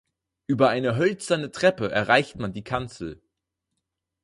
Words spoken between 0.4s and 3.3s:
Über eine hölzerne Treppe erreicht man die Kanzel.